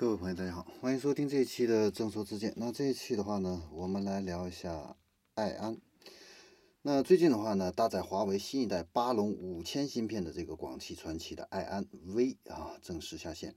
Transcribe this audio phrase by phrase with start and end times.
[0.00, 2.54] 各位朋友，大家好，欢迎收听这一期的正说之见。
[2.56, 4.96] 那这一期的话呢，我们来聊一下
[5.34, 5.76] 爱安。
[6.82, 13.56] 那最近的话呢，搭载华为新一代八龙五千芯片的这个广汽传祺的爱安 V 啊，正式下线。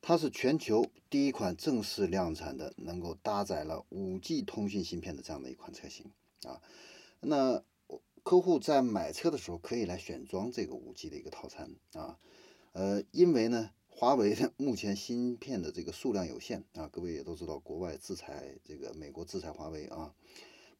[0.00, 6.10] 它是全球第一款正式量产的，能够搭载了五 G 通讯芯片的这样的一款车型
[6.44, 6.62] 啊。
[7.20, 7.62] 那
[8.22, 12.16] 客户在买车的时候可以来选装这个五 G 的一个套餐啊。
[12.72, 13.72] 呃，因为呢。
[14.00, 20.14] 华为的目前芯片的这个数量有限啊，各位也都知道，国外制裁这个美国制裁华为啊，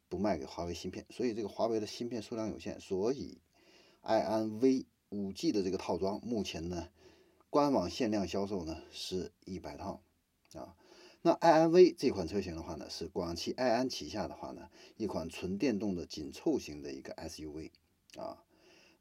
[0.09, 3.37] 不卖给华为芯片，所以这个华为的芯片数量有限，所以
[4.01, 6.89] 爱安 V 五 G 的这个套装目前呢，
[7.51, 10.01] 官网限量销售呢是一百套
[10.55, 10.75] 啊。
[11.21, 17.69] 那爱安 V 这款车型的话呢，是广汽埃安旗下的话呢，一款纯电动的紧凑型的一个 SUV
[18.17, 18.43] 啊。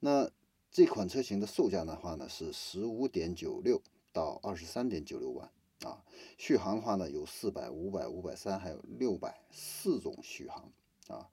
[0.00, 0.30] 那
[0.70, 3.80] 这款车型的售价的话呢，是十五点九六。
[4.12, 5.50] 到二十三点九六万
[5.82, 6.04] 啊，
[6.38, 10.72] 续航的话呢有四百、五百、五百三，还有六百四种续航
[11.08, 11.28] 啊。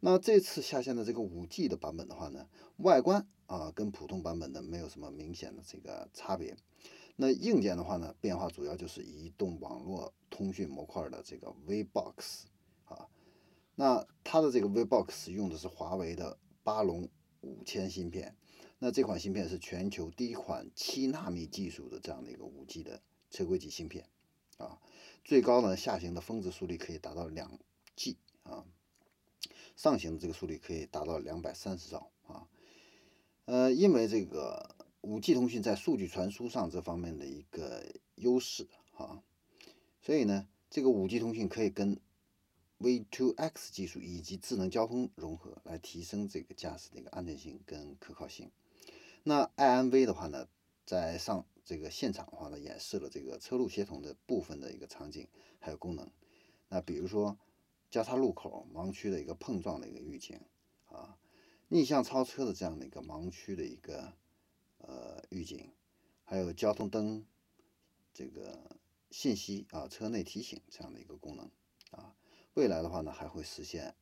[0.00, 6.56] 那这次下线的这个五 G 的版本的话呢，外观啊跟普通版本的没有什么明显的这个差别。
[7.16, 12.44] 那硬件的话呢，变化主要就是移动网络通讯模块的这个 VBox
[12.86, 13.08] 啊。
[13.74, 17.06] 那它的这个 VBox 用的是华为的八龙
[17.40, 18.36] 五千芯片。
[18.78, 24.08] 那这款芯片是全球第一款七纳米技术的这样的一个五 G 的车规级芯片
[24.56, 24.80] 啊，
[25.22, 27.58] 最高呢下行的峰值速率可以达到两
[27.94, 28.64] G 啊，
[29.76, 32.48] 上行的这个速率可以达到两百三十兆啊。
[33.44, 39.22] 呃，因为这个五 G 通讯在数据传输上这方面的一个优势啊，
[40.00, 42.00] 所以呢，这个五 G 通讯可以跟
[42.80, 48.50] V2X 技术以及智能交通融合，来提升这个驾驶的一个安全性跟可靠性。
[49.22, 50.48] 那爱安 V 的话呢，
[50.86, 56.10] 在上这个现场的话呢，演示了这个车路协同的部分的一个场景还有功能。
[56.70, 57.36] 那比如说
[57.90, 60.40] 交叉路口盲区的一个碰撞的一个预警
[60.86, 61.18] 啊，
[61.68, 64.14] 逆向超车的这样的一个盲区的一个
[64.78, 65.70] 呃预警，
[66.24, 67.26] 还有交通灯
[68.14, 68.78] 这个
[69.10, 71.50] 信息啊，车内提醒这样的一个功能。
[72.60, 73.94] 未来的话呢，还会实现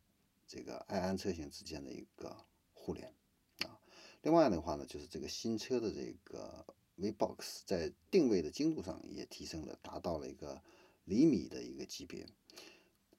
[0.49, 2.37] 这个爱安车型之间的一个
[2.75, 3.15] 互联
[3.61, 3.79] 啊。
[4.23, 10.61] 另外的话呢，就是这个新车的这个 VBox 在定位的精度上也提升了，达到了一个
[11.05, 12.27] 厘米的一个级别。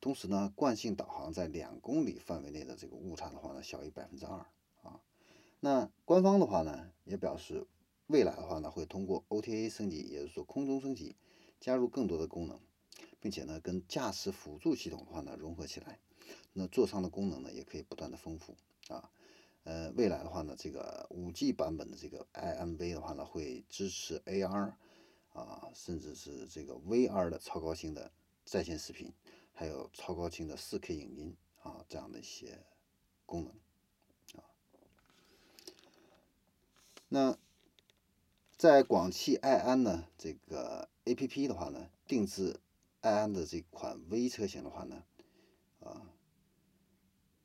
[0.01, 4.45] 同时呢，惯性导航在两公里范围内的这个误差的话呢，小于百分之二
[4.81, 5.01] 啊。
[5.61, 7.65] 那官方的话呢，也表示
[8.07, 11.15] 未来的话呢，会通过 OTA 升级，也就是说空中升级，
[11.61, 12.59] 加入更多的功能，
[13.19, 15.99] 并且呢，跟驾驶辅助系统的话呢融合起来，
[16.53, 18.55] 那座舱的功能呢也可以不断的丰富
[18.87, 19.11] 啊。
[19.63, 24.73] 呃，未来的话呢，这个五 G 版本的这个 i m v 的话呢，会支持 AR
[25.33, 28.11] 啊，甚至是这个 VR 的超高清的
[28.45, 29.13] 在线视频，
[29.53, 32.63] 还有超高清的 4K 影音啊，这样的一些
[33.25, 33.53] 功能
[34.41, 34.47] 啊。
[37.09, 37.37] 那
[38.57, 42.59] 在广汽爱安呢，这个 APP 的话呢，定制
[43.01, 45.03] 安的这款 V 车型的话呢，
[45.79, 46.13] 啊。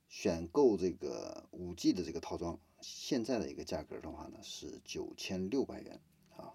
[0.07, 6.01] 选购这个五 G 的这个套装，现在的一个价格的话呢是九千六百元
[6.37, 6.55] 啊。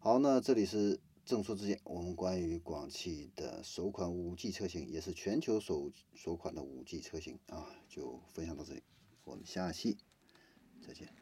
[0.00, 8.82] 好，那这里是正说之见，我们关于广汽的首款五 G 车型，也是全球首首款的五 G 车型啊，就分享到这里，
[9.22, 9.96] 我们下期
[10.84, 11.14] 再见。